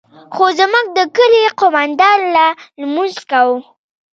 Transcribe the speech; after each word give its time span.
خو 0.33 0.45
زموږ 0.59 0.85
د 0.97 0.99
كلي 1.15 1.43
قومندان 1.59 2.19
لا 2.35 2.47
لمونځ 2.79 3.15
كاوه. 3.29 3.57